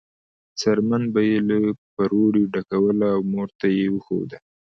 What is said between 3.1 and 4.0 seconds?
او مور ته یې